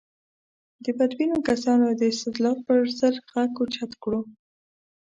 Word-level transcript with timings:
د 0.83 0.85
بدبینو 0.97 1.37
کسانو 1.49 1.87
د 1.99 2.01
استدلال 2.13 2.57
پر 2.65 2.79
ضد 2.99 3.15
غږ 3.31 3.49
اوچت 3.61 3.91
کړو. 4.03 4.21